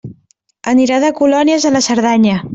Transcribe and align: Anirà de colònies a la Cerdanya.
Anirà 0.71 0.97
de 1.03 1.11
colònies 1.21 1.69
a 1.69 1.75
la 1.77 1.85
Cerdanya. 1.91 2.43